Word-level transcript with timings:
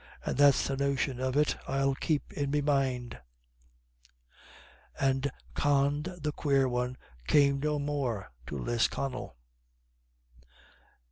And 0.25 0.35
that's 0.35 0.67
the 0.67 0.75
notion 0.75 1.19
of 1.19 1.37
it 1.37 1.57
I'll 1.67 1.93
keep 1.93 2.33
in 2.33 2.49
me 2.49 2.61
mind." 2.61 3.19
And 4.99 5.29
Con 5.53 6.01
the 6.17 6.31
Quare 6.35 6.67
One 6.67 6.97
came 7.27 7.59
no 7.59 7.77
more 7.77 8.31
to 8.47 8.57
Lisconnel. 8.57 9.37